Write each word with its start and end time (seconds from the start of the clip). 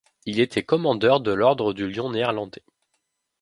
Il 0.25 0.39
était 0.39 0.63
commandeur 0.63 1.19
de 1.21 1.29
l'ordre 1.31 1.73
du 1.73 1.87
Lion 1.87 2.09
néerlandais. 2.09 2.63